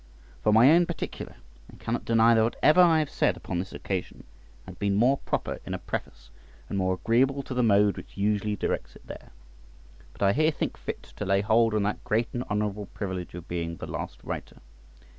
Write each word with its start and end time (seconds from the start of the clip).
For 0.41 0.51
my 0.51 0.71
own 0.71 0.87
particular, 0.87 1.35
I 1.71 1.75
cannot 1.75 2.05
deny 2.05 2.33
that 2.33 2.41
whatever 2.41 2.81
I 2.81 2.97
have 2.97 3.09
said 3.11 3.37
upon 3.37 3.59
this 3.59 3.71
occasion 3.71 4.23
had 4.65 4.79
been 4.79 4.95
more 4.95 5.17
proper 5.19 5.59
in 5.63 5.75
a 5.75 5.77
preface, 5.77 6.31
and 6.67 6.75
more 6.75 6.95
agreeable 6.95 7.43
to 7.43 7.53
the 7.53 7.61
mode 7.61 7.97
which 7.97 8.17
usually 8.17 8.55
directs 8.55 8.95
it 8.95 9.05
there. 9.05 9.29
But 10.13 10.23
I 10.23 10.33
here 10.33 10.49
think 10.49 10.75
fit 10.75 11.03
to 11.17 11.23
lay 11.25 11.41
hold 11.41 11.75
on 11.75 11.83
that 11.83 12.03
great 12.03 12.29
and 12.33 12.43
honourable 12.45 12.87
privilege 12.87 13.35
of 13.35 13.47
being 13.47 13.75
the 13.77 13.85
last 13.85 14.23
writer. 14.23 14.57